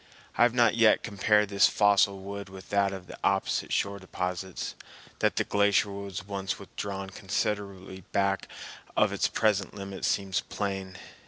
[0.35, 4.73] I have not yet compared this fossil wood with that of the opposite shore deposits.
[5.19, 8.47] That the glacier was once withdrawn considerably back
[8.97, 10.97] of its present limit seems plain.